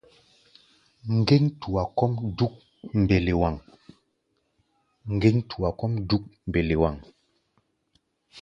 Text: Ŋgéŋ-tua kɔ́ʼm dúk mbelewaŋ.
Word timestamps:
Ŋgéŋ-tua 1.17 1.83
kɔ́ʼm 5.77 5.93
dúk 6.07 6.23
mbelewaŋ. 6.49 6.95